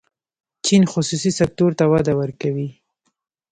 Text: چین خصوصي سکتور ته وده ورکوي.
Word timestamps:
چین 0.65 0.83
خصوصي 0.91 1.31
سکتور 1.39 1.71
ته 1.79 1.85
وده 1.91 2.13
ورکوي. 2.21 2.67